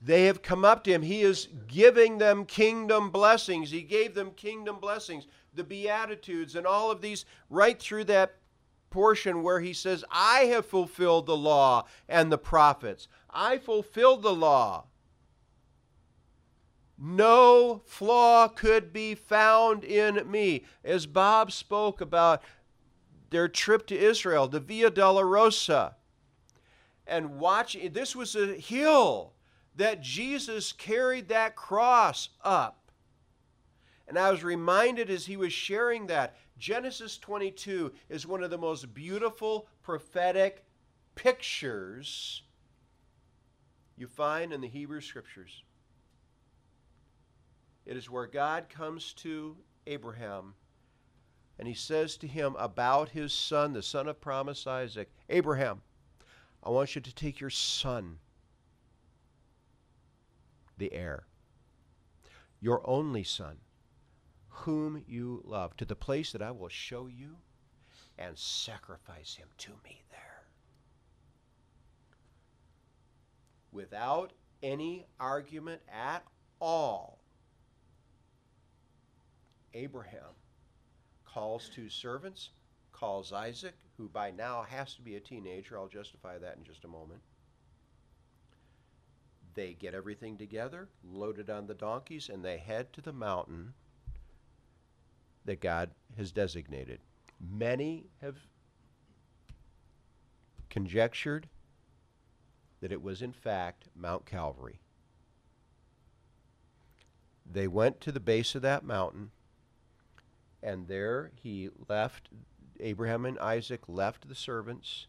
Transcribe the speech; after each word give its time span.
They 0.00 0.24
have 0.24 0.42
come 0.42 0.64
up 0.64 0.84
to 0.84 0.92
him. 0.92 1.02
He 1.02 1.20
is 1.20 1.48
giving 1.66 2.18
them 2.18 2.46
kingdom 2.46 3.10
blessings. 3.10 3.70
He 3.70 3.82
gave 3.82 4.14
them 4.14 4.30
kingdom 4.30 4.78
blessings, 4.80 5.26
the 5.54 5.64
Beatitudes, 5.64 6.56
and 6.56 6.66
all 6.66 6.90
of 6.90 7.02
these 7.02 7.26
right 7.50 7.78
through 7.78 8.04
that 8.04 8.36
portion 8.88 9.42
where 9.42 9.60
he 9.60 9.72
says, 9.72 10.04
I 10.10 10.40
have 10.44 10.66
fulfilled 10.66 11.26
the 11.26 11.36
law 11.36 11.86
and 12.08 12.32
the 12.32 12.38
prophets. 12.38 13.08
I 13.28 13.58
fulfilled 13.58 14.22
the 14.22 14.34
law. 14.34 14.86
No 16.98 17.82
flaw 17.86 18.48
could 18.48 18.92
be 18.92 19.14
found 19.14 19.84
in 19.84 20.30
me. 20.30 20.64
As 20.84 21.06
Bob 21.06 21.52
spoke 21.52 22.00
about 22.00 22.42
their 23.30 23.48
trip 23.48 23.86
to 23.86 23.98
Israel, 23.98 24.48
the 24.48 24.60
Via 24.60 24.90
Dolorosa, 24.90 25.94
and 27.06 27.38
watching, 27.38 27.92
this 27.92 28.14
was 28.16 28.34
a 28.36 28.54
hill 28.54 29.32
that 29.80 30.02
Jesus 30.02 30.72
carried 30.72 31.28
that 31.28 31.56
cross 31.56 32.28
up. 32.44 32.92
And 34.06 34.18
I 34.18 34.30
was 34.30 34.44
reminded 34.44 35.08
as 35.08 35.24
he 35.24 35.38
was 35.38 35.54
sharing 35.54 36.06
that, 36.08 36.36
Genesis 36.58 37.16
22 37.16 37.90
is 38.10 38.26
one 38.26 38.42
of 38.42 38.50
the 38.50 38.58
most 38.58 38.92
beautiful 38.92 39.68
prophetic 39.82 40.66
pictures 41.14 42.42
you 43.96 44.06
find 44.06 44.52
in 44.52 44.60
the 44.60 44.68
Hebrew 44.68 45.00
Scriptures. 45.00 45.62
It 47.86 47.96
is 47.96 48.10
where 48.10 48.26
God 48.26 48.68
comes 48.68 49.14
to 49.14 49.56
Abraham 49.86 50.52
and 51.58 51.66
he 51.66 51.72
says 51.72 52.18
to 52.18 52.26
him 52.26 52.54
about 52.58 53.08
his 53.08 53.32
son, 53.32 53.72
the 53.72 53.82
son 53.82 54.08
of 54.08 54.20
promise 54.20 54.66
Isaac 54.66 55.10
Abraham, 55.30 55.80
I 56.62 56.68
want 56.68 56.94
you 56.94 57.00
to 57.00 57.14
take 57.14 57.40
your 57.40 57.48
son, 57.48 58.18
the 60.80 60.92
heir, 60.92 61.26
your 62.58 62.82
only 62.88 63.22
son, 63.22 63.58
whom 64.48 65.04
you 65.06 65.42
love, 65.44 65.76
to 65.76 65.84
the 65.84 65.94
place 65.94 66.32
that 66.32 66.42
I 66.42 66.50
will 66.50 66.68
show 66.68 67.06
you 67.06 67.36
and 68.18 68.36
sacrifice 68.36 69.36
him 69.36 69.46
to 69.58 69.70
me 69.84 70.02
there. 70.10 70.42
Without 73.70 74.32
any 74.62 75.06
argument 75.20 75.82
at 75.92 76.24
all, 76.60 77.20
Abraham 79.74 80.34
calls 81.24 81.70
two 81.72 81.88
servants, 81.88 82.50
calls 82.92 83.32
Isaac, 83.32 83.76
who 83.96 84.08
by 84.08 84.30
now 84.30 84.62
has 84.62 84.94
to 84.94 85.02
be 85.02 85.16
a 85.16 85.20
teenager. 85.20 85.78
I'll 85.78 85.88
justify 85.88 86.38
that 86.38 86.56
in 86.56 86.64
just 86.64 86.84
a 86.84 86.88
moment. 86.88 87.20
They 89.54 89.74
get 89.74 89.94
everything 89.94 90.36
together, 90.36 90.88
loaded 91.04 91.50
on 91.50 91.66
the 91.66 91.74
donkeys, 91.74 92.28
and 92.28 92.44
they 92.44 92.58
head 92.58 92.92
to 92.92 93.00
the 93.00 93.12
mountain 93.12 93.74
that 95.44 95.60
God 95.60 95.90
has 96.16 96.30
designated. 96.32 97.00
Many 97.40 98.06
have 98.20 98.36
conjectured 100.68 101.48
that 102.80 102.92
it 102.92 103.02
was, 103.02 103.22
in 103.22 103.32
fact, 103.32 103.88
Mount 103.96 104.24
Calvary. 104.26 104.80
They 107.50 107.66
went 107.66 108.00
to 108.02 108.12
the 108.12 108.20
base 108.20 108.54
of 108.54 108.62
that 108.62 108.84
mountain 108.84 109.32
and 110.62 110.88
there 110.88 111.30
he 111.34 111.70
left, 111.88 112.28
Abraham 112.78 113.24
and 113.24 113.38
Isaac 113.38 113.82
left 113.88 114.28
the 114.28 114.34
servants. 114.34 115.06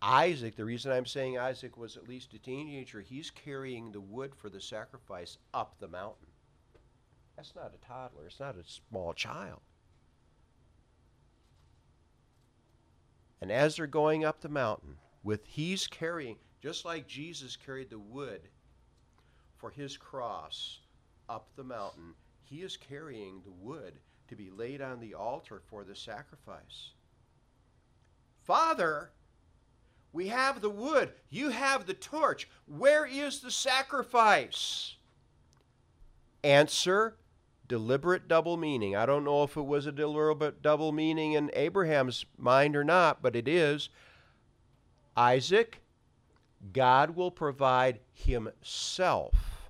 Isaac, 0.00 0.54
the 0.54 0.64
reason 0.64 0.92
I'm 0.92 1.06
saying 1.06 1.38
Isaac 1.38 1.76
was 1.76 1.96
at 1.96 2.08
least 2.08 2.34
a 2.34 2.38
teenager, 2.38 3.00
he's 3.00 3.30
carrying 3.30 3.90
the 3.90 4.00
wood 4.00 4.32
for 4.34 4.48
the 4.48 4.60
sacrifice 4.60 5.38
up 5.52 5.74
the 5.80 5.88
mountain. 5.88 6.28
That's 7.36 7.54
not 7.54 7.74
a 7.74 7.86
toddler, 7.86 8.26
it's 8.26 8.40
not 8.40 8.56
a 8.56 8.64
small 8.64 9.12
child. 9.12 9.60
And 13.40 13.52
as 13.52 13.76
they're 13.76 13.86
going 13.86 14.24
up 14.24 14.40
the 14.40 14.48
mountain, 14.48 14.96
with 15.22 15.46
he's 15.46 15.86
carrying, 15.86 16.36
just 16.60 16.84
like 16.84 17.06
Jesus 17.06 17.56
carried 17.56 17.90
the 17.90 17.98
wood 17.98 18.40
for 19.56 19.70
his 19.70 19.96
cross 19.96 20.80
up 21.28 21.48
the 21.56 21.64
mountain, 21.64 22.14
he 22.44 22.62
is 22.62 22.76
carrying 22.76 23.40
the 23.44 23.52
wood 23.52 23.94
to 24.28 24.36
be 24.36 24.50
laid 24.50 24.80
on 24.80 25.00
the 25.00 25.14
altar 25.14 25.60
for 25.68 25.84
the 25.84 25.94
sacrifice. 25.94 26.90
Father, 28.42 29.10
we 30.12 30.28
have 30.28 30.60
the 30.60 30.70
wood, 30.70 31.12
you 31.28 31.50
have 31.50 31.86
the 31.86 31.94
torch. 31.94 32.48
Where 32.66 33.06
is 33.06 33.40
the 33.40 33.50
sacrifice? 33.50 34.96
Answer 36.42 37.16
deliberate 37.68 38.26
double 38.26 38.56
meaning. 38.56 38.96
I 38.96 39.06
don't 39.06 39.24
know 39.24 39.42
if 39.42 39.56
it 39.56 39.66
was 39.66 39.86
a 39.86 39.92
deliberate 39.92 40.62
double 40.62 40.90
meaning 40.90 41.34
in 41.34 41.50
Abraham's 41.52 42.24
mind 42.36 42.74
or 42.74 42.84
not, 42.84 43.22
but 43.22 43.36
it 43.36 43.46
is. 43.46 43.90
Isaac, 45.16 45.80
God 46.72 47.14
will 47.14 47.30
provide 47.30 48.00
himself 48.12 49.68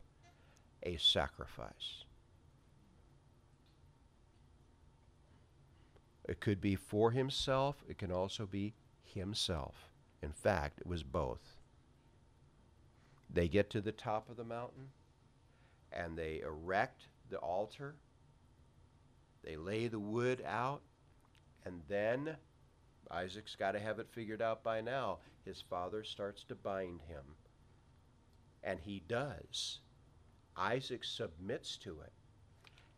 a 0.82 0.96
sacrifice. 0.96 2.04
It 6.28 6.40
could 6.40 6.60
be 6.60 6.76
for 6.76 7.10
himself, 7.10 7.82
it 7.88 7.98
can 7.98 8.12
also 8.12 8.46
be 8.46 8.74
himself. 9.02 9.87
In 10.22 10.32
fact, 10.32 10.80
it 10.80 10.86
was 10.86 11.02
both. 11.02 11.56
They 13.30 13.48
get 13.48 13.70
to 13.70 13.80
the 13.80 13.92
top 13.92 14.28
of 14.28 14.36
the 14.36 14.44
mountain 14.44 14.88
and 15.92 16.16
they 16.16 16.40
erect 16.40 17.08
the 17.30 17.38
altar. 17.38 17.94
They 19.42 19.56
lay 19.56 19.88
the 19.88 19.98
wood 19.98 20.42
out, 20.46 20.82
and 21.64 21.80
then 21.88 22.36
Isaac's 23.10 23.54
got 23.56 23.72
to 23.72 23.80
have 23.80 23.98
it 23.98 24.10
figured 24.10 24.42
out 24.42 24.62
by 24.62 24.80
now. 24.80 25.18
His 25.44 25.62
father 25.62 26.04
starts 26.04 26.44
to 26.44 26.54
bind 26.54 27.00
him. 27.08 27.24
And 28.62 28.78
he 28.80 29.02
does. 29.08 29.80
Isaac 30.56 31.04
submits 31.04 31.76
to 31.78 32.00
it. 32.00 32.12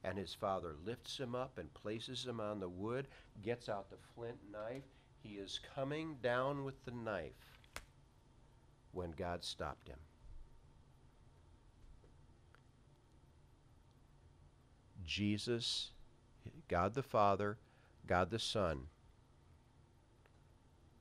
And 0.02 0.18
his 0.18 0.34
father 0.34 0.74
lifts 0.84 1.18
him 1.18 1.34
up 1.34 1.58
and 1.58 1.72
places 1.74 2.24
him 2.24 2.40
on 2.40 2.58
the 2.58 2.68
wood, 2.68 3.06
gets 3.42 3.68
out 3.68 3.90
the 3.90 3.98
flint 4.14 4.38
knife. 4.50 4.82
He 5.22 5.34
is 5.34 5.60
coming 5.74 6.16
down 6.22 6.64
with 6.64 6.84
the 6.84 6.92
knife 6.92 7.58
when 8.92 9.12
God 9.12 9.44
stopped 9.44 9.88
him. 9.88 9.98
Jesus, 15.04 15.90
God 16.68 16.94
the 16.94 17.02
Father, 17.02 17.58
God 18.06 18.30
the 18.30 18.38
Son. 18.38 18.86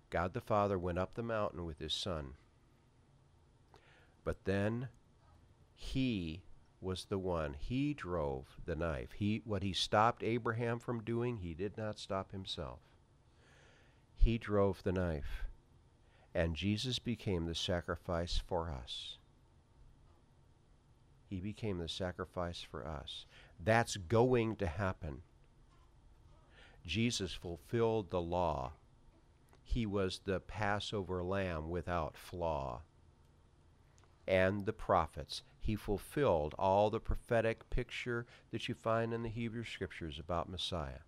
God 0.10 0.34
the 0.34 0.42
Father 0.42 0.80
went 0.80 0.98
up 0.98 1.14
the 1.14 1.24
mountain 1.24 1.66
with 1.66 1.80
his 1.80 1.94
Son. 1.94 2.34
But 4.24 4.46
then 4.46 4.90
he 5.76 6.44
was 6.82 7.06
the 7.06 7.20
one. 7.20 7.56
He 7.58 7.94
drove 7.94 8.58
the 8.66 8.76
knife. 8.76 9.12
He 9.14 9.42
what 9.46 9.64
he 9.64 9.74
stopped 9.74 10.24
Abraham 10.24 10.80
from 10.80 11.04
doing, 11.04 11.38
he 11.38 11.54
did 11.54 11.78
not 11.78 12.00
stop 12.00 12.32
himself. 12.32 12.80
He 14.20 14.38
drove 14.38 14.84
the 14.84 14.92
knife. 14.92 15.46
And 16.34 16.56
Jesus 16.56 17.00
became 17.00 17.46
the 17.46 17.56
sacrifice 17.56 18.42
for 18.46 18.70
us. 18.70 19.18
He 21.28 21.40
became 21.40 21.80
the 21.80 21.90
sacrifice 21.90 22.62
for 22.62 22.86
us. 22.86 23.26
That's 23.60 23.98
going 23.98 24.56
to 24.58 24.68
happen. 24.68 25.22
Jesus 26.86 27.34
fulfilled 27.34 28.10
the 28.10 28.22
law. 28.22 28.74
He 29.64 29.86
was 29.86 30.22
the 30.26 30.40
Passover 30.40 31.24
lamb 31.24 31.70
without 31.70 32.18
flaw. 32.18 32.82
And 34.28 34.66
the 34.66 34.74
prophets 34.74 35.44
he 35.60 35.76
fulfilled 35.76 36.56
all 36.58 36.90
the 36.90 37.00
prophetic 37.00 37.70
picture 37.70 38.26
that 38.52 38.68
you 38.68 38.74
find 38.74 39.14
in 39.14 39.24
the 39.24 39.30
Hebrew 39.30 39.64
Scriptures 39.64 40.18
about 40.18 40.50
Messiah. 40.50 41.02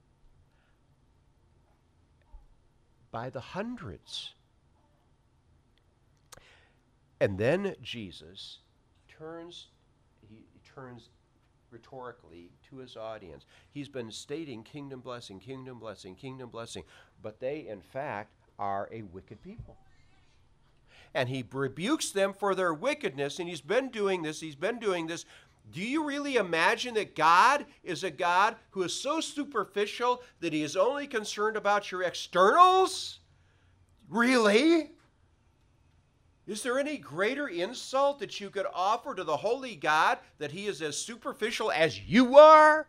By 3.12 3.30
the 3.30 3.40
hundreds. 3.40 4.34
And 7.20 7.38
then 7.38 7.76
Jesus 7.82 8.60
turns 9.08 9.68
he 10.30 10.46
turns 10.64 11.10
rhetorically 11.70 12.50
to 12.70 12.78
his 12.78 12.96
audience. 12.98 13.46
He's 13.72 13.90
been 13.90 14.12
stating 14.12 14.64
kingdom 14.64 15.02
blessing, 15.02 15.40
kingdom 15.40 15.80
blessing, 15.80 16.16
kingdom 16.16 16.50
blessing, 16.50 16.84
but 17.22 17.40
they 17.40 17.68
in 17.68 17.82
fact 17.82 18.34
are 18.58 18.90
a 18.92 19.02
wicked 19.04 19.42
people 19.42 19.78
and 21.14 21.30
he 21.30 21.44
rebukes 21.52 22.12
them 22.12 22.34
for 22.34 22.56
their 22.56 22.74
wickedness. 22.74 23.40
And 23.40 23.50
he's 23.50 23.62
been 23.62 23.90
doing 23.90 24.22
this, 24.22 24.40
he's 24.40 24.56
been 24.56 24.80
doing 24.80 25.08
this. 25.08 25.26
Do 25.72 25.82
you 25.82 26.04
really 26.04 26.36
imagine 26.36 26.96
that 26.96 27.16
God 27.16 27.66
is 27.84 28.04
a 28.04 28.12
God 28.12 28.56
who 28.72 28.84
is 28.84 28.94
so 28.94 29.22
superficial 29.22 30.22
that 30.40 30.54
he 30.54 30.64
is 30.64 30.76
only 30.76 31.08
concerned 31.08 31.56
about 31.56 31.92
your 31.92 32.04
externals? 32.04 33.20
Really? 34.10 34.92
Is 36.48 36.64
there 36.64 36.80
any 36.80 36.98
greater 36.98 37.48
insult 37.48 38.20
that 38.20 38.42
you 38.42 38.50
could 38.50 38.66
offer 38.74 39.16
to 39.16 39.24
the 39.24 39.38
holy 39.38 39.76
God 39.76 40.18
that 40.40 40.52
he 40.52 40.68
is 40.68 40.82
as 40.82 40.98
superficial 40.98 41.72
as 41.72 42.02
you 42.02 42.38
are? 42.38 42.88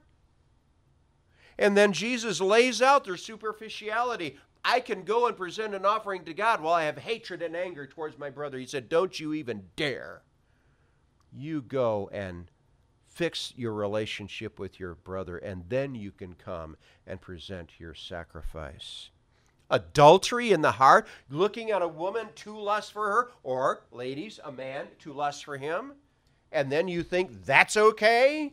And 1.59 1.77
then 1.77 1.93
Jesus 1.93 2.41
lays 2.41 2.83
out 2.83 3.05
their 3.05 3.17
superficiality. 3.17 4.39
I 4.65 4.81
can 4.81 5.05
go 5.05 5.27
and 5.27 5.37
present 5.37 5.75
an 5.75 5.85
offering 5.85 6.25
to 6.25 6.35
God 6.35 6.61
while 6.61 6.75
I 6.75 6.85
have 6.85 6.99
hatred 6.99 7.43
and 7.43 7.55
anger 7.55 7.87
towards 7.87 8.19
my 8.19 8.31
brother. 8.31 8.59
He 8.59 8.67
said, 8.67 8.89
Don't 8.89 9.21
you 9.21 9.35
even 9.35 9.63
dare. 9.77 10.23
You 11.33 11.63
go 11.63 12.11
and 12.13 12.51
fix 13.15 13.53
your 13.57 13.73
relationship 13.73 14.59
with 14.59 14.81
your 14.81 14.95
brother, 14.95 15.39
and 15.39 15.65
then 15.69 15.95
you 15.95 16.11
can 16.11 16.35
come 16.35 16.77
and 17.07 17.21
present 17.21 17.79
your 17.79 17.95
sacrifice. 17.95 19.11
Adultery 19.71 20.53
in 20.53 20.61
the 20.61 20.73
heart, 20.73 21.07
looking 21.31 21.71
at 21.71 21.83
a 21.83 21.89
woman 21.89 22.29
to 22.37 22.59
lust 22.59 22.93
for 22.93 23.11
her, 23.11 23.31
or, 23.43 23.85
ladies, 23.91 24.39
a 24.45 24.53
man 24.53 24.87
to 24.99 25.13
lust 25.13 25.45
for 25.45 25.57
him, 25.57 25.93
and 26.51 26.71
then 26.71 26.89
you 26.89 27.03
think 27.03 27.45
that's 27.45 27.77
okay? 27.77 28.53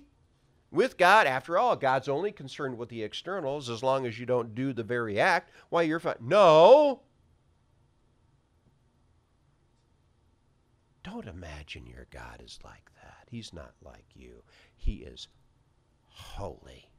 with 0.71 0.97
God. 0.97 1.27
After 1.27 1.57
all, 1.57 1.75
God's 1.75 2.07
only 2.07 2.31
concerned 2.31 2.77
with 2.77 2.89
the 2.89 3.03
externals 3.03 3.69
as 3.69 3.83
long 3.83 4.05
as 4.05 4.19
you 4.19 4.25
don't 4.25 4.55
do 4.55 4.73
the 4.73 4.83
very 4.83 5.19
act. 5.19 5.51
Why, 5.69 5.83
you're 5.83 5.99
fine. 5.99 6.15
No! 6.19 7.01
Don't 11.03 11.27
imagine 11.27 11.87
your 11.87 12.07
God 12.11 12.41
is 12.45 12.59
like. 12.63 12.88
He's 13.29 13.53
not 13.53 13.73
like 13.83 14.05
you, 14.15 14.43
He 14.75 14.97
is 14.97 15.27
holy. 16.07 16.89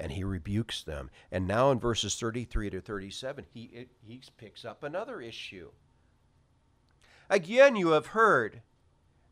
and 0.00 0.12
he 0.12 0.24
rebukes 0.24 0.82
them. 0.82 1.10
And 1.30 1.46
now 1.46 1.70
in 1.70 1.78
verses 1.78 2.16
33 2.16 2.70
to 2.70 2.80
37, 2.80 3.44
he, 3.52 3.86
he 4.02 4.22
picks 4.38 4.64
up 4.64 4.82
another 4.82 5.20
issue. 5.20 5.72
Again, 7.28 7.76
you 7.76 7.90
have 7.90 8.06
heard 8.06 8.62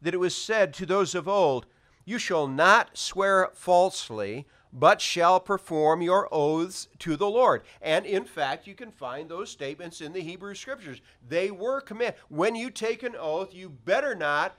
that 0.03 0.13
it 0.13 0.19
was 0.19 0.37
said 0.37 0.75
to 0.75 0.85
those 0.85 1.15
of 1.15 1.27
old, 1.27 1.65
You 2.05 2.19
shall 2.19 2.47
not 2.47 2.99
swear 2.99 3.49
falsely, 3.55 4.47
but 4.73 5.01
shall 5.01 5.41
perform 5.41 6.03
your 6.03 6.29
oaths 6.33 6.89
to 7.01 7.17
the 7.17 7.29
Lord. 7.29 7.63
And 7.81 8.05
in 8.07 8.25
fact, 8.25 8.67
you 8.67 8.75
can 8.75 8.91
find 8.91 9.29
those 9.29 9.51
statements 9.51 10.01
in 10.01 10.13
the 10.13 10.21
Hebrew 10.21 10.55
Scriptures. 10.55 11.01
They 11.27 11.51
were 11.51 11.81
commanded. 11.81 12.21
When 12.29 12.55
you 12.55 12.71
take 12.71 13.03
an 13.03 13.17
oath, 13.17 13.55
you 13.55 13.69
better 13.69 14.15
not 14.15 14.57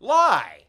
lie. 0.00 0.64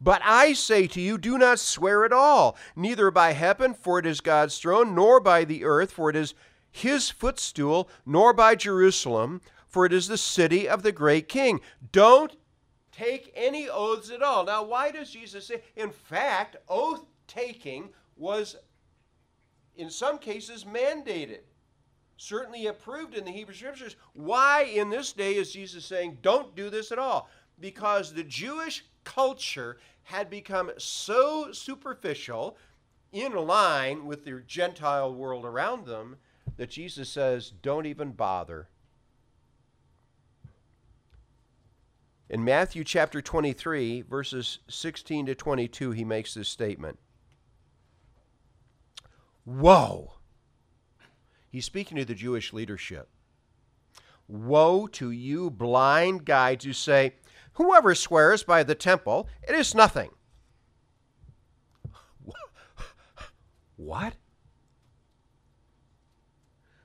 But 0.00 0.20
I 0.22 0.52
say 0.52 0.86
to 0.88 1.00
you, 1.00 1.16
do 1.16 1.38
not 1.38 1.58
swear 1.58 2.04
at 2.04 2.12
all, 2.12 2.58
neither 2.76 3.10
by 3.10 3.32
heaven, 3.32 3.72
for 3.72 3.98
it 3.98 4.04
is 4.04 4.20
God's 4.20 4.58
throne, 4.58 4.94
nor 4.94 5.18
by 5.18 5.44
the 5.44 5.64
earth, 5.64 5.92
for 5.92 6.10
it 6.10 6.16
is 6.16 6.34
his 6.70 7.08
footstool, 7.08 7.88
nor 8.04 8.34
by 8.34 8.54
Jerusalem, 8.54 9.40
for 9.66 9.86
it 9.86 9.94
is 9.94 10.08
the 10.08 10.18
city 10.18 10.68
of 10.68 10.82
the 10.82 10.92
great 10.92 11.26
king. 11.26 11.60
Don't 11.90 12.36
take 12.96 13.32
any 13.34 13.68
oaths 13.68 14.10
at 14.10 14.22
all. 14.22 14.44
Now, 14.44 14.62
why 14.62 14.90
does 14.90 15.10
Jesus 15.10 15.46
say? 15.46 15.62
In 15.76 15.90
fact, 15.90 16.56
oath 16.68 17.04
taking 17.26 17.88
was, 18.16 18.56
in 19.76 19.90
some 19.90 20.18
cases, 20.18 20.64
mandated, 20.64 21.40
certainly 22.16 22.66
approved 22.66 23.14
in 23.14 23.24
the 23.24 23.32
Hebrew 23.32 23.54
Scriptures. 23.54 23.96
Why, 24.12 24.62
in 24.62 24.90
this 24.90 25.12
day, 25.12 25.34
is 25.34 25.52
Jesus 25.52 25.84
saying, 25.84 26.18
don't 26.22 26.54
do 26.54 26.70
this 26.70 26.92
at 26.92 26.98
all? 26.98 27.28
Because 27.58 28.12
the 28.12 28.24
Jewish 28.24 28.84
culture 29.04 29.78
had 30.04 30.30
become 30.30 30.70
so 30.76 31.50
superficial, 31.52 32.56
in 33.12 33.32
line 33.32 34.06
with 34.06 34.24
the 34.24 34.42
Gentile 34.46 35.14
world 35.14 35.44
around 35.44 35.86
them, 35.86 36.16
that 36.56 36.70
Jesus 36.70 37.08
says, 37.08 37.52
don't 37.62 37.86
even 37.86 38.10
bother. 38.12 38.68
In 42.34 42.42
Matthew 42.42 42.82
chapter 42.82 43.22
23, 43.22 44.00
verses 44.00 44.58
16 44.68 45.26
to 45.26 45.36
22, 45.36 45.92
he 45.92 46.04
makes 46.04 46.34
this 46.34 46.48
statement 46.48 46.98
Woe! 49.46 50.14
He's 51.48 51.64
speaking 51.64 51.96
to 51.96 52.04
the 52.04 52.16
Jewish 52.16 52.52
leadership. 52.52 53.08
Woe 54.26 54.88
to 54.88 55.12
you, 55.12 55.48
blind 55.48 56.24
guides 56.24 56.64
who 56.64 56.72
say, 56.72 57.14
Whoever 57.52 57.94
swears 57.94 58.42
by 58.42 58.64
the 58.64 58.74
temple, 58.74 59.28
it 59.48 59.54
is 59.54 59.72
nothing. 59.72 60.10
What? 63.76 64.14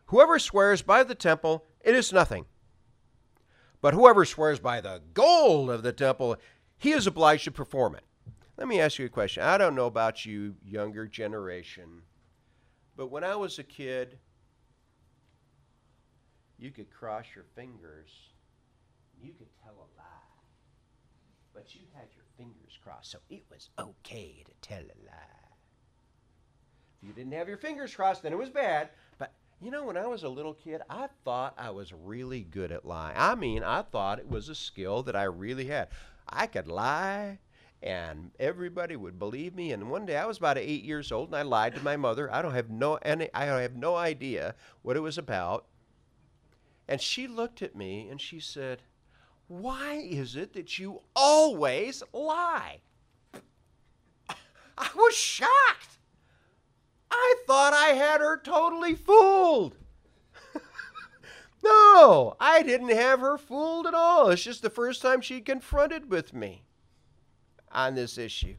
Whoever 0.06 0.38
swears 0.38 0.84
by 0.84 1.04
the 1.04 1.16
temple, 1.16 1.66
it 1.82 1.96
is 1.96 2.14
nothing. 2.14 2.46
But 3.82 3.94
whoever 3.94 4.26
swears 4.26 4.60
by 4.60 4.82
the 4.82 5.02
gold 5.14 5.70
of 5.70 5.84
the 5.84 5.94
temple, 5.94 6.36
he 6.78 6.92
is 6.92 7.08
obliged 7.08 7.46
to 7.46 7.52
perform 7.52 7.96
it. 7.96 8.04
Let 8.58 8.68
me 8.68 8.82
ask 8.82 9.00
you 9.00 9.06
a 9.06 9.10
question. 9.10 9.44
I 9.44 9.58
don't 9.58 9.76
know 9.76 9.86
about 9.86 10.26
you, 10.26 10.56
younger 10.66 11.08
generation, 11.08 12.02
but 12.98 13.08
when 13.08 13.24
I 13.24 13.36
was 13.38 13.58
a 13.58 13.64
kid, 13.64 14.20
you 16.58 16.72
could 16.72 16.92
cross 16.92 17.26
your 17.34 17.46
fingers, 17.56 18.12
you 19.24 19.32
could 19.32 19.48
tell 19.64 19.76
a 19.76 19.88
lie, 19.98 20.44
but 21.54 21.74
you 21.74 21.82
had 21.94 22.10
your 22.14 22.26
fingers 22.38 22.78
crossed, 22.84 23.12
so 23.12 23.20
it 23.30 23.46
was 23.50 23.70
okay 23.80 24.44
to 24.46 24.52
tell 24.62 24.84
a 24.84 25.00
lie. 25.06 25.56
If 27.02 27.08
you 27.08 27.14
didn't 27.14 27.32
have 27.32 27.48
your 27.48 27.58
fingers 27.58 27.96
crossed, 27.96 28.24
then 28.24 28.34
it 28.34 28.38
was 28.38 28.50
bad. 28.50 28.90
You 29.62 29.72
know, 29.72 29.84
when 29.84 29.98
I 29.98 30.08
was 30.08 30.24
a 30.24 30.30
little 30.30 30.54
kid, 30.54 30.82
I 30.90 31.08
thought 31.26 31.54
I 31.58 31.72
was 31.72 31.92
really 31.92 32.42
good 32.44 32.72
at 32.72 32.86
lying. 32.86 33.16
I 33.18 33.36
mean, 33.36 33.62
I 33.62 33.82
thought 33.82 34.20
it 34.20 34.30
was 34.30 34.48
a 34.48 34.56
skill 34.56 35.04
that 35.04 35.18
I 35.18 35.24
really 35.24 35.66
had. 35.66 35.90
I 36.28 36.48
could 36.48 36.68
lie 36.68 37.40
and 37.82 38.32
everybody 38.40 38.96
would 38.96 39.20
believe 39.20 39.56
me. 39.56 39.72
And 39.72 39.90
one 39.90 40.06
day 40.06 40.18
I 40.18 40.26
was 40.26 40.38
about 40.38 40.58
eight 40.58 40.84
years 40.84 41.12
old 41.12 41.30
and 41.30 41.36
I 41.36 41.42
lied 41.42 41.76
to 41.76 41.84
my 41.84 41.98
mother. 41.98 42.32
I 42.34 42.42
don't 42.42 42.54
have 42.54 42.70
no 42.70 42.96
any 43.02 43.30
I 43.34 43.46
have 43.46 43.76
no 43.76 43.96
idea 43.96 44.56
what 44.82 44.96
it 44.96 45.02
was 45.02 45.18
about. 45.18 45.66
And 46.88 47.02
she 47.02 47.28
looked 47.28 47.62
at 47.62 47.76
me 47.76 48.08
and 48.10 48.20
she 48.20 48.40
said, 48.40 48.82
Why 49.48 49.96
is 49.96 50.36
it 50.36 50.54
that 50.54 50.80
you 50.80 51.02
always 51.16 52.02
lie? 52.14 52.80
I 54.78 54.90
was 54.96 55.16
shocked. 55.16 55.99
Thought 57.50 57.74
I 57.74 57.94
had 57.96 58.22
her 58.22 58.38
totally 58.38 58.94
fooled. 58.94 59.76
no, 61.64 62.36
I 62.40 62.62
didn't 62.62 62.92
have 62.92 63.22
her 63.22 63.40
fooled 63.40 63.88
at 63.88 63.96
all. 63.96 64.30
It's 64.30 64.44
just 64.44 64.62
the 64.62 64.70
first 64.70 65.02
time 65.02 65.20
she 65.20 65.42
confronted 65.42 66.12
with 66.12 66.32
me 66.32 66.66
on 67.72 67.96
this 67.96 68.20
issue. 68.20 68.58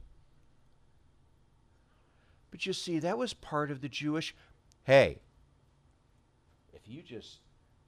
But 2.50 2.66
you 2.66 2.72
see, 2.72 2.98
that 2.98 3.16
was 3.16 3.32
part 3.32 3.70
of 3.70 3.80
the 3.80 3.88
Jewish 3.88 4.34
hey, 4.82 5.20
if 6.72 6.88
you 6.88 7.00
just 7.00 7.38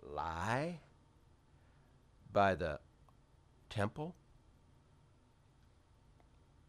lie 0.09 0.79
by 2.33 2.55
the 2.55 2.79
temple, 3.71 4.15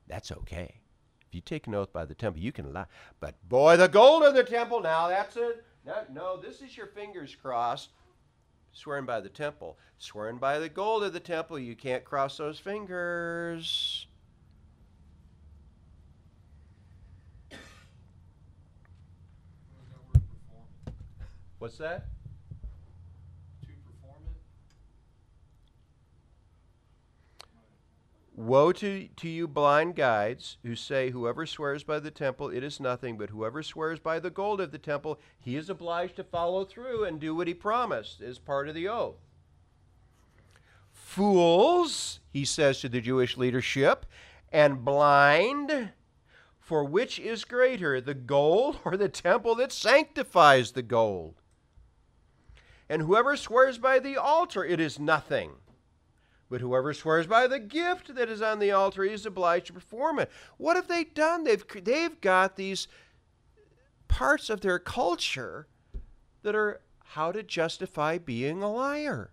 that's 0.08 0.32
okay. 0.32 0.80
If 1.34 1.36
you 1.38 1.42
take 1.42 1.66
an 1.66 1.74
oath 1.74 1.92
by 1.92 2.06
the 2.06 2.13
temple, 2.13 2.44
you 2.44 2.52
can 2.52 2.72
lie. 2.72 2.86
But 3.20 3.34
boy, 3.50 3.75
the 3.75 3.88
gold 3.88 4.22
of 4.22 4.36
the 4.36 4.44
temple, 4.44 4.82
now 4.82 5.08
that's 5.08 5.36
it. 5.36 5.66
No, 5.84 5.96
no, 6.13 6.38
this 6.38 6.62
is 6.62 6.78
your 6.78 6.86
fingers 6.86 7.34
crossed. 7.34 7.90
Swearing 8.72 9.08
by 9.08 9.20
the 9.20 9.30
temple. 9.30 9.80
Swearing 9.98 10.38
by 10.38 10.60
the 10.60 10.70
gold 10.70 11.04
of 11.04 11.12
the 11.12 11.20
temple, 11.20 11.58
you 11.58 11.75
can't 11.75 12.04
cross 12.04 12.38
those 12.38 12.60
fingers. 12.60 14.06
What's 21.58 21.80
that? 21.80 22.06
Woe 28.36 28.72
to, 28.72 29.08
to 29.08 29.30
you, 29.30 29.48
blind 29.48 29.96
guides, 29.96 30.58
who 30.63 30.75
say, 30.75 31.12
Whoever 31.12 31.46
swears 31.46 31.84
by 31.84 32.00
the 32.00 32.10
temple, 32.10 32.50
it 32.50 32.63
is 32.63 32.80
nothing, 32.80 33.16
but 33.16 33.30
whoever 33.30 33.62
swears 33.62 34.00
by 34.00 34.20
the 34.20 34.32
gold 34.32 34.60
of 34.60 34.72
the 34.72 34.80
temple, 34.80 35.20
he 35.40 35.56
is 35.56 35.70
obliged 35.70 36.16
to 36.16 36.24
follow 36.24 36.66
through 36.66 37.04
and 37.04 37.20
do 37.20 37.36
what 37.36 37.48
he 37.48 37.54
promised 37.54 38.22
as 38.22 38.40
part 38.40 38.68
of 38.68 38.74
the 38.74 38.88
oath. 38.88 39.18
Fools, 40.92 42.22
he 42.32 42.44
says 42.44 42.80
to 42.80 42.90
the 42.90 43.02
Jewish 43.02 43.38
leadership, 43.38 44.08
and 44.52 44.84
blind, 44.84 45.92
for 46.60 46.84
which 46.84 47.20
is 47.20 47.46
greater, 47.46 48.02
the 48.02 48.16
gold 48.16 48.80
or 48.84 48.98
the 48.98 49.10
temple 49.10 49.54
that 49.56 49.72
sanctifies 49.72 50.72
the 50.72 50.82
gold? 50.82 51.36
And 52.90 53.04
whoever 53.04 53.38
swears 53.38 53.78
by 53.78 54.00
the 54.00 54.18
altar, 54.18 54.66
it 54.66 54.80
is 54.80 54.98
nothing 54.98 55.52
But 56.50 56.62
whoever 56.62 56.94
swears 56.94 57.28
by 57.28 57.48
the 57.48 57.60
gift 57.60 58.16
that 58.16 58.30
is 58.30 58.42
on 58.42 58.60
the 58.60 58.72
altar, 58.72 59.04
is 59.04 59.26
obliged 59.26 59.68
to 59.68 59.74
perform 59.74 60.20
it. 60.20 60.32
What 60.58 60.76
have 60.76 60.88
they 60.88 61.04
done? 61.04 61.44
They've, 61.44 61.66
they've 61.84 62.20
got 62.22 62.56
these 62.56 62.88
parts 64.08 64.50
of 64.50 64.62
their 64.62 64.80
culture 64.80 65.68
that 66.44 66.56
are 66.56 66.82
how 67.04 67.32
to 67.32 67.44
justify 67.44 68.18
being 68.18 68.62
a 68.62 68.72
liar 68.72 69.33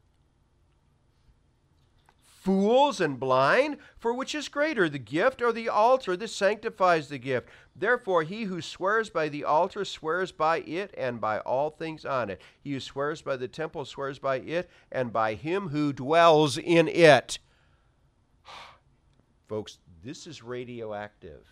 fools 2.41 3.01
and 3.01 3.21
blind? 3.21 3.77
For 3.99 4.13
which 4.13 4.35
is 4.35 4.49
greater, 4.49 4.89
the 4.89 4.99
gift 4.99 5.43
or 5.43 5.53
the 5.53 5.69
altar 5.69 6.17
that 6.17 6.29
sanctifies 6.29 7.09
the 7.09 7.19
gift? 7.19 7.49
Therefore, 7.77 8.23
he 8.23 8.45
who 8.45 8.61
swears 8.61 9.11
by 9.11 9.29
the 9.29 9.45
altar 9.45 9.85
swears 9.85 10.33
by 10.33 10.61
it 10.61 10.93
and 10.97 11.21
by 11.21 11.39
all 11.41 11.71
things 11.71 12.05
on 12.05 12.31
it. 12.31 12.41
He 12.61 12.73
who 12.73 12.81
swears 12.81 13.23
by 13.23 13.37
the 13.37 13.49
temple 13.49 13.85
swears 13.85 14.19
by 14.19 14.37
it 14.37 14.71
and 14.91 15.13
by 15.13 15.35
him 15.35 15.69
who 15.69 15.93
dwells 15.93 16.59
in 16.59 16.89
it. 16.89 17.39
Folks, 19.49 19.79
this 20.03 20.27
is 20.27 20.43
radioactive. 20.43 21.47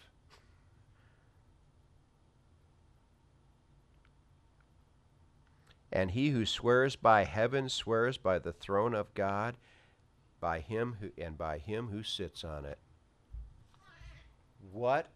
And 5.91 6.11
he 6.11 6.31
who 6.31 6.45
swears 6.45 6.97
by 6.97 7.25
heaven 7.25 7.69
swears 7.69 8.19
by 8.19 8.39
the 8.39 8.53
throne 8.53 8.95
of 8.95 9.15
God 9.15 9.57
by 10.41 10.61
him 10.61 10.97
who 11.01 11.11
and 11.23 11.37
by 11.37 11.59
him 11.59 11.89
who 11.89 12.03
sits 12.03 12.45
on 12.45 12.65
it. 12.65 12.79
What 14.73 15.07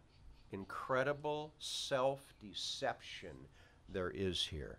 incredible 0.52 1.54
self-deception 1.58 3.36
there 3.88 4.10
is 4.10 4.46
here. 4.46 4.78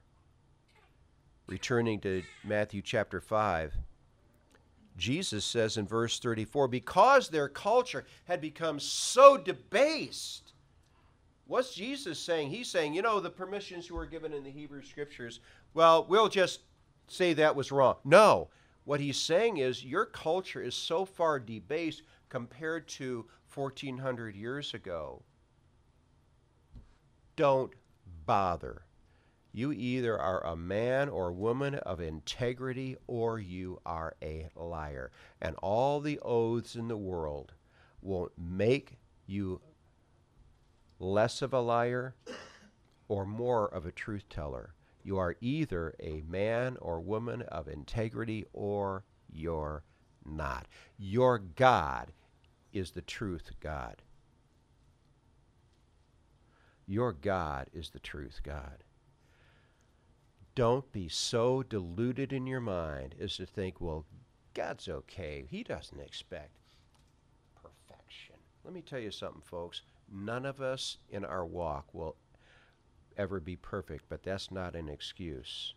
Returning 1.47 2.00
to 2.01 2.23
Matthew 2.43 2.81
chapter 2.81 3.19
5, 3.19 3.73
Jesus 4.95 5.43
says 5.43 5.77
in 5.77 5.88
verse 5.88 6.19
34 6.19 6.67
because 6.67 7.29
their 7.29 7.50
culture 7.50 8.05
had 8.25 8.39
become 8.39 8.79
so 8.79 9.38
debased. 9.38 10.53
What's 11.45 11.73
Jesus 11.73 12.19
saying? 12.19 12.50
He's 12.50 12.69
saying, 12.69 12.93
you 12.93 13.01
know, 13.01 13.19
the 13.19 13.29
permissions 13.29 13.85
who 13.85 13.95
were 13.95 14.05
given 14.05 14.33
in 14.33 14.43
the 14.43 14.51
Hebrew 14.51 14.81
scriptures, 14.81 15.41
well, 15.73 16.05
we'll 16.07 16.29
just 16.29 16.62
say 17.07 17.33
that 17.33 17.55
was 17.55 17.71
wrong. 17.71 17.95
No, 18.05 18.50
what 18.85 18.99
he's 18.99 19.17
saying 19.17 19.57
is 19.57 19.83
your 19.83 20.05
culture 20.05 20.61
is 20.61 20.75
so 20.75 21.05
far 21.05 21.39
debased 21.39 22.03
compared 22.29 22.87
to 22.87 23.25
1400 23.53 24.35
years 24.35 24.73
ago. 24.73 25.21
Don't 27.35 27.71
bother. 28.25 28.83
You 29.51 29.71
either 29.71 30.19
are 30.19 30.45
a 30.45 30.55
man 30.55 31.09
or 31.09 31.31
woman 31.31 31.75
of 31.75 32.01
integrity 32.01 32.97
or 33.05 33.39
you 33.39 33.79
are 33.85 34.15
a 34.21 34.49
liar. 34.55 35.11
And 35.41 35.55
all 35.61 35.99
the 35.99 36.19
oaths 36.19 36.75
in 36.75 36.87
the 36.87 36.97
world 36.97 37.53
won't 38.01 38.31
make 38.37 38.97
you 39.27 39.61
less 40.99 41.41
of 41.41 41.53
a 41.53 41.59
liar 41.59 42.15
or 43.07 43.25
more 43.25 43.67
of 43.67 43.85
a 43.85 43.91
truth 43.91 44.27
teller. 44.29 44.73
You 45.03 45.17
are 45.17 45.36
either 45.41 45.93
a 46.00 46.24
man 46.27 46.77
or 46.79 47.01
woman 47.01 47.41
of 47.43 47.67
integrity 47.67 48.45
or 48.53 49.03
you're 49.31 49.83
not. 50.25 50.67
Your 50.98 51.39
God 51.39 52.13
is 52.72 52.91
the 52.91 53.01
truth 53.01 53.51
God. 53.60 54.01
Your 56.86 57.13
God 57.13 57.69
is 57.74 57.89
the 57.89 58.00
truth 58.00 58.41
God. 58.43 58.83
Don't 60.55 60.91
be 60.91 61.07
so 61.10 61.63
deluded 61.63 62.31
in 62.31 62.45
your 62.45 62.60
mind 62.60 63.15
as 63.19 63.38
to 63.38 63.45
think, 63.45 63.81
well, 63.81 64.05
God's 64.53 64.88
okay. 64.88 65.45
He 65.50 65.63
doesn't 65.63 66.00
expect 66.00 66.51
perfection. 67.55 68.36
Let 68.63 68.74
me 68.74 68.81
tell 68.81 69.00
you 69.00 69.12
something, 69.12 69.41
folks. 69.41 69.81
None 70.12 70.45
of 70.45 70.62
us 70.62 70.98
in 71.10 71.25
our 71.25 71.45
walk 71.45 71.93
will 71.93 72.15
ever 73.17 73.39
be 73.39 73.55
perfect, 73.55 74.05
but 74.10 74.24
that's 74.24 74.51
not 74.51 74.75
an 74.75 74.89
excuse. 74.89 75.74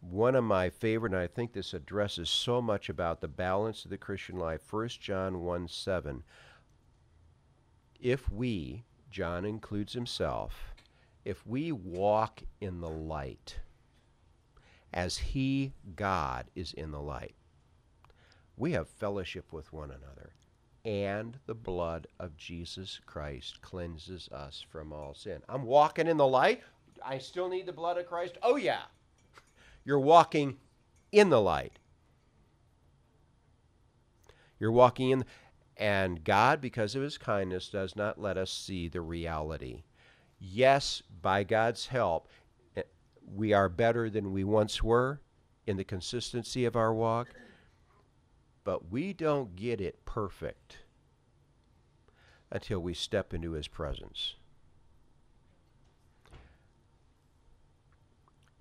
One 0.00 0.34
of 0.34 0.44
my 0.44 0.68
favorite, 0.68 1.12
and 1.12 1.20
I 1.20 1.28
think 1.28 1.52
this 1.52 1.74
addresses 1.74 2.28
so 2.28 2.60
much 2.60 2.88
about 2.88 3.20
the 3.20 3.28
balance 3.28 3.84
of 3.84 3.90
the 3.90 3.98
Christian 3.98 4.36
life, 4.36 4.60
1 4.70 4.88
John 5.00 5.40
1 5.40 5.68
7. 5.68 6.24
If 8.00 8.30
we, 8.30 8.84
John 9.10 9.44
includes 9.44 9.92
himself, 9.92 10.74
if 11.24 11.46
we 11.46 11.70
walk 11.70 12.42
in 12.60 12.80
the 12.80 12.90
light, 12.90 13.60
as 14.92 15.18
he, 15.18 15.72
God, 15.94 16.46
is 16.56 16.72
in 16.72 16.90
the 16.90 17.00
light, 17.00 17.36
we 18.56 18.72
have 18.72 18.88
fellowship 18.88 19.52
with 19.52 19.72
one 19.72 19.90
another 19.90 20.32
and 20.84 21.38
the 21.46 21.54
blood 21.54 22.06
of 22.18 22.36
Jesus 22.36 23.00
Christ 23.06 23.60
cleanses 23.62 24.28
us 24.32 24.64
from 24.70 24.92
all 24.92 25.14
sin. 25.14 25.40
I'm 25.48 25.62
walking 25.62 26.08
in 26.08 26.16
the 26.16 26.26
light. 26.26 26.62
I 27.04 27.18
still 27.18 27.48
need 27.48 27.66
the 27.66 27.72
blood 27.72 27.98
of 27.98 28.06
Christ. 28.06 28.38
Oh, 28.42 28.56
yeah. 28.56 28.82
You're 29.84 30.00
walking 30.00 30.56
in 31.12 31.30
the 31.30 31.40
light. 31.40 31.78
You're 34.58 34.72
walking 34.72 35.10
in, 35.10 35.24
and 35.76 36.22
God, 36.22 36.60
because 36.60 36.94
of 36.94 37.02
his 37.02 37.18
kindness, 37.18 37.68
does 37.68 37.96
not 37.96 38.20
let 38.20 38.36
us 38.36 38.52
see 38.52 38.88
the 38.88 39.00
reality. 39.00 39.82
Yes, 40.38 41.02
by 41.20 41.42
God's 41.42 41.86
help, 41.86 42.28
eh, 42.76 42.82
we 43.34 43.52
are 43.52 43.68
better 43.68 44.08
than 44.08 44.32
we 44.32 44.44
once 44.44 44.82
were 44.82 45.20
in 45.66 45.76
the 45.76 45.84
consistency 45.84 46.64
of 46.64 46.76
our 46.76 46.94
walk 46.94 47.28
but 48.64 48.90
we 48.90 49.12
don't 49.12 49.56
get 49.56 49.80
it 49.80 50.04
perfect 50.04 50.78
until 52.50 52.80
we 52.80 52.94
step 52.94 53.32
into 53.32 53.52
his 53.52 53.68
presence. 53.68 54.34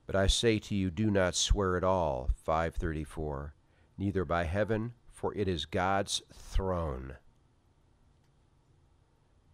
But 0.08 0.15
I 0.15 0.27
say 0.27 0.60
to 0.60 0.75
you, 0.75 0.89
do 0.89 1.10
not 1.10 1.36
swear 1.36 1.77
at 1.77 1.84
all. 1.84 2.31
534. 2.43 3.53
Neither 3.98 4.25
by 4.25 4.43
heaven, 4.43 4.93
for 5.10 5.34
it 5.36 5.48
is 5.48 5.65
God's 5.65 6.22
throne. 6.34 7.15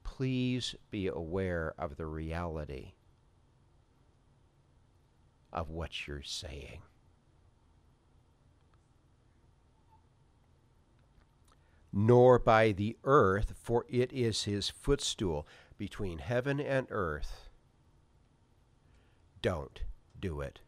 Please 0.03 0.73
be 0.89 1.07
aware 1.07 1.73
of 1.77 1.97
the 1.97 2.07
reality 2.07 2.93
of 5.51 5.69
what 5.69 6.07
you're 6.07 6.23
saying. 6.23 6.81
Nor 11.97 12.37
by 12.37 12.71
the 12.71 12.95
earth, 13.05 13.55
for 13.59 13.83
it 13.89 14.13
is 14.13 14.43
his 14.43 14.69
footstool 14.69 15.47
between 15.79 16.19
heaven 16.19 16.59
and 16.59 16.85
earth. 16.91 17.49
Don't 19.41 19.81
do 20.19 20.39
it. 20.39 20.59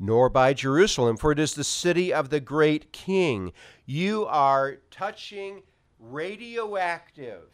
Nor 0.00 0.28
by 0.28 0.52
Jerusalem, 0.52 1.16
for 1.16 1.30
it 1.30 1.38
is 1.38 1.54
the 1.54 1.62
city 1.62 2.12
of 2.12 2.30
the 2.30 2.40
great 2.40 2.92
king. 2.92 3.52
You 3.86 4.26
are 4.26 4.78
touching 4.90 5.62
radioactive 6.00 7.50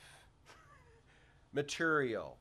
material. 1.52 2.38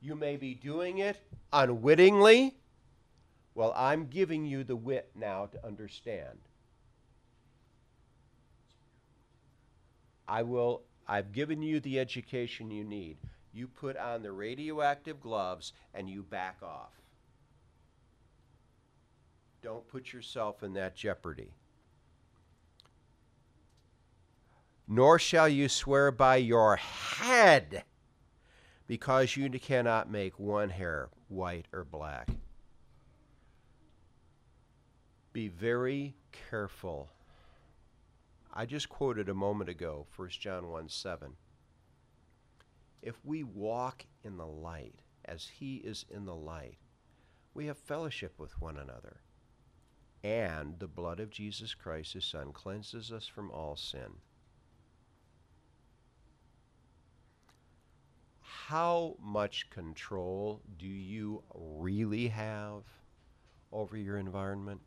You 0.00 0.14
may 0.14 0.38
be 0.38 0.54
doing 0.54 0.96
it 0.96 1.20
unwittingly. 1.52 2.56
Well, 3.54 3.74
I'm 3.76 4.06
giving 4.06 4.46
you 4.46 4.64
the 4.64 4.76
wit 4.76 5.10
now 5.14 5.44
to 5.44 5.66
understand. 5.66 6.38
I 10.30 10.44
will 10.44 10.82
I've 11.08 11.32
given 11.32 11.60
you 11.60 11.80
the 11.80 11.98
education 11.98 12.70
you 12.70 12.84
need. 12.84 13.16
You 13.52 13.66
put 13.66 13.96
on 13.96 14.22
the 14.22 14.30
radioactive 14.30 15.20
gloves 15.20 15.72
and 15.92 16.08
you 16.08 16.22
back 16.22 16.58
off. 16.62 16.92
Don't 19.60 19.88
put 19.88 20.12
yourself 20.12 20.62
in 20.62 20.74
that 20.74 20.94
jeopardy. 20.94 21.50
Nor 24.86 25.18
shall 25.18 25.48
you 25.48 25.68
swear 25.68 26.12
by 26.12 26.36
your 26.36 26.76
head, 26.76 27.82
because 28.86 29.36
you 29.36 29.50
cannot 29.50 30.10
make 30.10 30.38
one 30.38 30.70
hair 30.70 31.08
white 31.28 31.66
or 31.72 31.84
black. 31.84 32.28
Be 35.32 35.48
very 35.48 36.14
careful 36.50 37.10
I 38.52 38.66
just 38.66 38.88
quoted 38.88 39.28
a 39.28 39.34
moment 39.34 39.70
ago 39.70 40.06
1 40.16 40.28
John 40.30 40.68
1 40.68 40.88
7. 40.88 41.32
If 43.02 43.24
we 43.24 43.44
walk 43.44 44.04
in 44.24 44.36
the 44.36 44.46
light 44.46 44.96
as 45.24 45.46
he 45.46 45.76
is 45.76 46.04
in 46.10 46.24
the 46.24 46.34
light, 46.34 46.78
we 47.54 47.66
have 47.66 47.78
fellowship 47.78 48.38
with 48.38 48.60
one 48.60 48.76
another. 48.76 49.20
And 50.22 50.78
the 50.78 50.88
blood 50.88 51.20
of 51.20 51.30
Jesus 51.30 51.74
Christ, 51.74 52.12
his 52.12 52.24
Son, 52.24 52.52
cleanses 52.52 53.10
us 53.10 53.26
from 53.26 53.50
all 53.50 53.76
sin. 53.76 54.18
How 58.40 59.16
much 59.18 59.70
control 59.70 60.60
do 60.76 60.86
you 60.86 61.42
really 61.54 62.28
have 62.28 62.82
over 63.72 63.96
your 63.96 64.18
environment? 64.18 64.82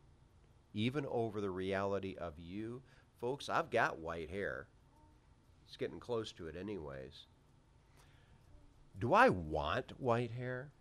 even 0.74 1.06
over 1.06 1.40
the 1.40 1.50
reality 1.50 2.16
of 2.18 2.34
you. 2.38 2.82
Folks, 3.24 3.48
I've 3.48 3.70
got 3.70 4.00
white 4.00 4.28
hair. 4.28 4.66
It's 5.66 5.78
getting 5.78 5.98
close 5.98 6.30
to 6.32 6.46
it, 6.46 6.56
anyways. 6.60 7.24
Do 8.98 9.14
I 9.14 9.30
want 9.30 9.98
white 9.98 10.30
hair? 10.30 10.72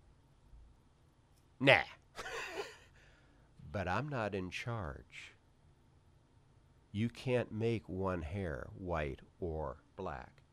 Nah. 1.62 1.83
but 3.71 3.88
I'm 3.88 4.09
not 4.09 4.35
in 4.35 4.50
charge. 4.50 5.35
You 6.91 7.07
can't 7.07 7.53
make 7.53 7.88
one 7.88 8.21
hair 8.21 8.67
white 8.77 9.21
or 9.39 9.77
black. 9.95 10.43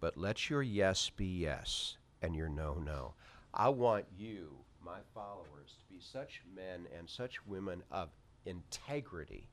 But 0.00 0.16
let 0.16 0.50
your 0.50 0.64
yes 0.64 1.10
be 1.10 1.26
yes 1.26 1.96
and 2.20 2.34
your 2.34 2.48
no, 2.48 2.82
no. 2.84 3.14
I 3.54 3.68
want 3.68 4.06
you, 4.18 4.64
my 4.84 4.98
followers, 5.14 5.76
to 5.78 5.94
be 5.94 6.00
such 6.00 6.42
men 6.54 6.86
and 6.96 7.08
such 7.08 7.44
women 7.46 7.82
of 7.90 8.10
integrity 8.46 9.48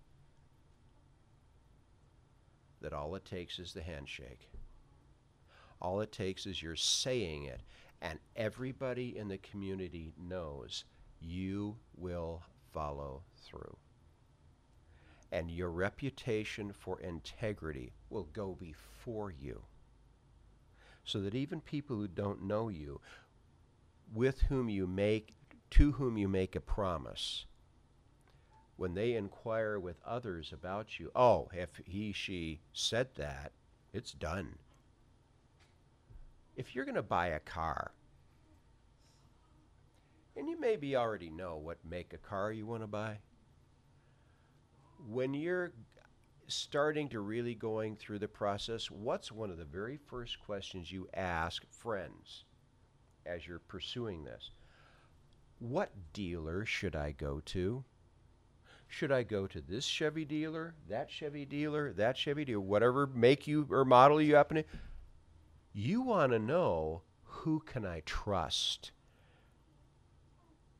that 2.81 2.93
all 2.93 3.15
it 3.15 3.25
takes 3.25 3.60
is 3.60 3.74
the 3.74 3.81
handshake. 3.81 4.50
All 5.81 6.01
it 6.01 6.12
takes 6.12 6.46
is 6.46 6.62
you're 6.62 6.75
saying 6.75 7.46
it, 7.46 7.62
and 8.01 8.19
everybody 8.36 9.17
in 9.17 9.27
the 9.27 9.38
community 9.38 10.13
knows 10.17 10.86
you 11.19 11.75
will 11.96 12.43
follow 12.74 13.24
through. 13.43 13.77
And 15.31 15.51
your 15.51 15.72
reputation 15.72 16.72
for 16.72 17.01
integrity 17.01 17.91
will 18.10 18.29
go 18.34 18.55
before 18.60 19.31
you. 19.31 19.62
So 21.03 21.19
that 21.22 21.36
even 21.36 21.62
people 21.62 21.96
who 21.96 22.07
don't 22.07 22.43
know 22.43 22.69
you, 22.69 23.01
with 24.13 24.41
whom 24.41 24.69
you 24.69 24.87
make, 24.87 25.33
to 25.71 25.93
whom 25.93 26.17
you 26.17 26.27
make 26.27 26.55
a 26.55 26.61
promise, 26.61 27.45
when 28.77 28.93
they 28.93 29.13
inquire 29.13 29.79
with 29.79 29.97
others 30.05 30.51
about 30.53 30.99
you, 30.99 31.11
oh, 31.15 31.49
if 31.53 31.69
he, 31.85 32.11
she 32.11 32.61
said 32.73 33.07
that, 33.15 33.51
it's 33.93 34.11
done. 34.11 34.57
If 36.55 36.75
you're 36.75 36.85
going 36.85 36.95
to 36.95 37.03
buy 37.03 37.27
a 37.27 37.39
car, 37.39 37.91
and 40.35 40.47
you 40.47 40.59
maybe 40.59 40.95
already 40.95 41.29
know 41.29 41.57
what 41.57 41.77
make 41.83 42.13
a 42.13 42.17
car 42.17 42.51
you 42.51 42.65
want 42.65 42.83
to 42.83 42.87
buy, 42.87 43.17
when 45.09 45.33
you're 45.33 45.73
starting 46.47 47.09
to 47.09 47.19
really 47.19 47.55
going 47.55 47.95
through 47.95 48.19
the 48.19 48.27
process, 48.27 48.89
what's 48.89 49.31
one 49.31 49.49
of 49.49 49.57
the 49.57 49.65
very 49.65 49.97
first 49.97 50.39
questions 50.39 50.91
you 50.91 51.07
ask 51.13 51.63
friends 51.69 52.45
as 53.27 53.48
you're 53.48 53.60
pursuing 53.60 54.24
this? 54.24 54.51
What 55.60 55.91
dealer 56.13 56.65
should 56.65 56.96
I 56.96 57.12
go 57.12 57.41
to? 57.46 57.84
Should 58.88 59.12
I 59.12 59.24
go 59.24 59.48
to 59.48 59.60
this 59.60 59.86
Chevy 59.86 60.24
dealer, 60.24 60.74
that 60.88 61.12
Chevy 61.12 61.46
dealer, 61.46 61.91
that 61.93 62.17
Chevy 62.17 62.46
dealer, 62.46 62.62
whatever 62.62 63.07
make 63.07 63.48
you 63.48 63.67
or 63.69 63.84
model 63.84 64.22
you 64.22 64.36
happen 64.36 64.57
to? 64.57 64.63
You 65.74 66.01
want 66.01 66.31
to 66.31 66.39
know 66.39 67.01
who 67.24 67.60
can 67.60 67.86
I 67.86 68.01
trust 68.05 68.91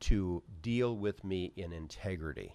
to 0.00 0.42
deal 0.62 0.96
with 0.96 1.22
me 1.24 1.52
in 1.56 1.72
integrity. 1.72 2.54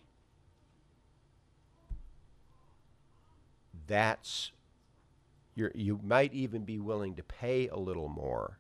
That's 3.86 4.52
you 5.56 5.70
you 5.76 6.00
might 6.04 6.34
even 6.34 6.64
be 6.64 6.80
willing 6.80 7.16
to 7.16 7.24
pay 7.24 7.68
a 7.68 7.76
little 7.76 8.08
more 8.08 8.58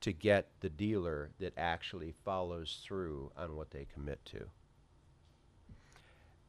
to 0.00 0.12
get 0.12 0.48
the 0.60 0.68
dealer 0.68 1.30
that 1.38 1.52
actually 1.56 2.14
follows 2.24 2.80
through 2.84 3.32
on 3.36 3.56
what 3.56 3.70
they 3.70 3.86
commit 3.92 4.24
to. 4.26 4.44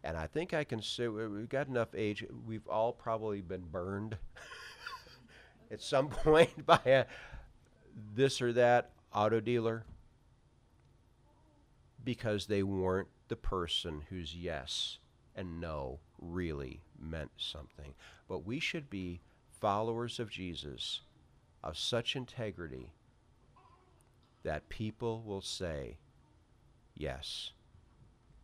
And 0.04 0.16
I 0.16 0.28
think 0.28 0.54
I 0.54 0.64
can 0.64 0.82
say 0.82 1.08
we've 1.08 1.50
got 1.50 1.68
enough 1.68 1.90
age. 1.94 2.26
We've 2.46 2.68
all 2.68 2.94
probably 2.94 3.42
been 3.42 3.66
burned 3.70 4.18
at 5.72 5.82
some 5.82 6.10
point 6.10 6.66
by 6.66 6.80
a 6.86 7.06
this 8.16 8.42
or 8.42 8.54
that 8.54 8.92
auto 9.14 9.40
dealer 9.40 9.84
because 12.04 12.46
they 12.46 12.64
weren't 12.64 13.10
the 13.28 13.36
person 13.36 14.04
whose 14.10 14.36
yes 14.36 15.00
and 15.36 15.60
no 15.60 16.00
really 16.20 16.82
meant 16.98 17.32
something. 17.38 17.94
But 18.28 18.46
we 18.46 18.60
should 18.60 18.90
be 18.90 19.22
followers 19.60 20.20
of 20.20 20.30
Jesus 20.30 21.02
of 21.64 21.78
such 21.78 22.16
integrity 22.16 22.94
that 24.44 24.70
people 24.70 25.22
will 25.24 25.42
say, 25.42 25.98
yes, 26.96 27.52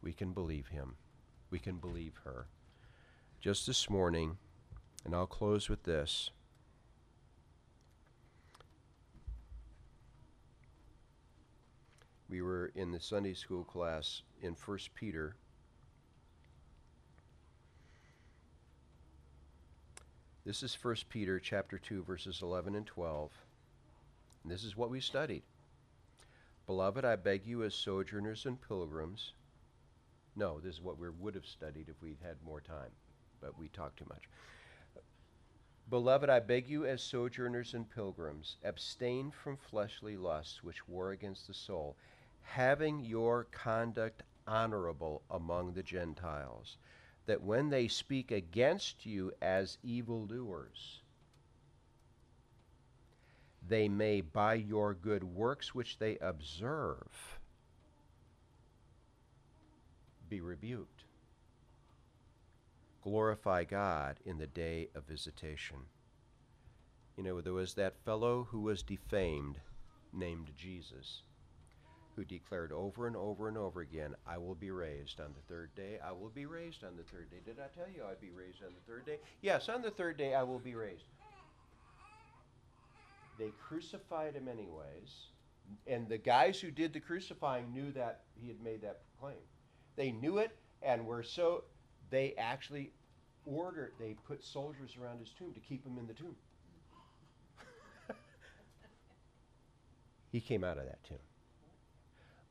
we 0.01 0.13
can 0.13 0.31
believe 0.31 0.67
him 0.67 0.95
we 1.55 1.59
can 1.59 1.77
believe 1.77 2.19
her. 2.25 2.47
Just 3.39 3.65
this 3.67 3.89
morning, 3.89 4.37
and 5.05 5.15
I'll 5.15 5.25
close 5.25 5.69
with 5.69 5.83
this. 5.83 6.31
We 12.27 12.41
were 12.41 12.71
in 12.75 12.91
the 12.91 12.99
Sunday 12.99 13.33
school 13.35 13.63
class 13.63 14.23
in 14.41 14.55
1 14.65 14.79
Peter. 14.95 15.35
This 20.45 20.61
is 20.61 20.77
1 20.81 20.95
Peter 21.09 21.39
chapter 21.39 21.77
2 21.77 22.03
verses 22.03 22.41
11 22.41 22.75
and 22.75 22.85
12. 22.85 23.31
And 24.43 24.51
this 24.51 24.63
is 24.63 24.75
what 24.75 24.89
we 24.89 24.99
studied. 24.99 25.43
Beloved, 26.65 27.05
I 27.05 27.15
beg 27.15 27.45
you 27.45 27.63
as 27.63 27.75
sojourners 27.75 28.45
and 28.45 28.59
pilgrims 28.61 29.33
no, 30.35 30.59
this 30.59 30.75
is 30.75 30.81
what 30.81 30.99
we 30.99 31.09
would 31.09 31.35
have 31.35 31.45
studied 31.45 31.87
if 31.87 32.01
we'd 32.01 32.17
had 32.21 32.35
more 32.43 32.59
time, 32.59 32.91
but 33.39 33.57
we 33.57 33.69
talked 33.69 33.99
too 33.99 34.05
much. 34.09 34.23
Beloved, 35.89 36.29
I 36.29 36.39
beg 36.39 36.67
you 36.67 36.85
as 36.85 37.01
sojourners 37.01 37.73
and 37.73 37.89
pilgrims, 37.89 38.57
abstain 38.63 39.31
from 39.31 39.55
fleshly 39.55 40.17
lusts 40.17 40.61
which 40.63 40.87
war 40.89 41.11
against 41.11 41.47
the 41.47 41.53
soul, 41.53 41.95
having 42.41 43.05
your 43.05 43.45
conduct 43.45 44.23
honorable 44.45 45.21
among 45.29 45.73
the 45.73 45.83
Gentiles, 45.83 46.77
that 47.27 47.41
when 47.41 47.69
they 47.69 47.87
speak 47.87 48.31
against 48.31 49.05
you 49.05 49.31
as 49.41 49.77
evildoers, 49.83 51.01
they 53.67 53.87
may 53.87 54.21
by 54.21 54.53
your 54.55 54.93
good 54.93 55.23
works 55.23 55.73
which 55.73 55.97
they 55.97 56.17
observe 56.19 57.39
be 60.29 60.41
rebuked. 60.41 61.03
Glorify 63.03 63.63
God 63.63 64.19
in 64.25 64.37
the 64.37 64.47
day 64.47 64.89
of 64.95 65.05
visitation. 65.05 65.77
You 67.17 67.23
know, 67.23 67.39
there 67.41 67.53
was 67.53 67.75
that 67.75 68.03
fellow 68.03 68.47
who 68.49 68.61
was 68.61 68.81
defamed 68.81 69.59
named 70.11 70.51
Jesus, 70.57 71.21
who 72.15 72.25
declared 72.25 72.71
over 72.71 73.07
and 73.07 73.15
over 73.15 73.47
and 73.47 73.57
over 73.57 73.81
again, 73.81 74.15
I 74.27 74.37
will 74.37 74.55
be 74.55 74.71
raised 74.71 75.19
on 75.19 75.33
the 75.35 75.53
third 75.53 75.73
day. 75.75 75.99
I 76.03 76.11
will 76.11 76.29
be 76.29 76.45
raised 76.45 76.83
on 76.83 76.97
the 76.97 77.03
third 77.03 77.29
day. 77.29 77.37
Did 77.45 77.59
I 77.59 77.67
tell 77.77 77.87
you 77.93 78.03
I'd 78.09 78.19
be 78.19 78.31
raised 78.31 78.63
on 78.63 78.73
the 78.73 78.91
third 78.91 79.05
day? 79.05 79.19
Yes, 79.41 79.69
on 79.69 79.81
the 79.81 79.91
third 79.91 80.17
day 80.17 80.33
I 80.33 80.43
will 80.43 80.59
be 80.59 80.75
raised. 80.75 81.05
They 83.37 83.51
crucified 83.67 84.35
him 84.35 84.47
anyways, 84.47 85.27
and 85.87 86.07
the 86.07 86.17
guys 86.17 86.59
who 86.59 86.71
did 86.71 86.93
the 86.93 86.99
crucifying 86.99 87.71
knew 87.73 87.91
that 87.91 88.21
he 88.33 88.47
had 88.47 88.61
made 88.61 88.81
that 88.81 89.01
claim. 89.19 89.35
They 89.95 90.11
knew 90.11 90.37
it 90.37 90.55
and 90.81 91.05
were 91.05 91.23
so, 91.23 91.63
they 92.09 92.33
actually 92.37 92.91
ordered, 93.45 93.93
they 93.99 94.15
put 94.27 94.43
soldiers 94.43 94.97
around 95.01 95.19
his 95.19 95.29
tomb 95.37 95.53
to 95.53 95.59
keep 95.59 95.85
him 95.85 95.97
in 95.97 96.07
the 96.07 96.13
tomb. 96.13 96.35
he 100.31 100.39
came 100.39 100.63
out 100.63 100.77
of 100.77 100.85
that 100.85 101.03
tomb. 101.03 101.17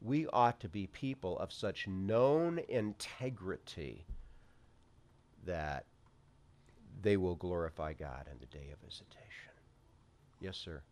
We 0.00 0.26
ought 0.26 0.60
to 0.60 0.68
be 0.68 0.86
people 0.88 1.38
of 1.38 1.52
such 1.52 1.88
known 1.88 2.60
integrity 2.68 4.04
that 5.46 5.86
they 7.00 7.16
will 7.16 7.36
glorify 7.36 7.92
God 7.92 8.26
in 8.30 8.38
the 8.38 8.46
day 8.46 8.70
of 8.72 8.78
visitation. 8.80 9.53
Yes, 10.44 10.58
sir. 10.58 10.82